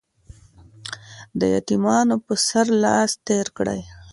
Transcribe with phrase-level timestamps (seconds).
[1.39, 3.81] د يتيمانو په سر لاس تېر کړئ.